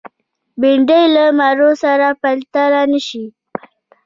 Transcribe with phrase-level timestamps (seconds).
[0.59, 3.25] بېنډۍ له مڼو سره پرتله نشي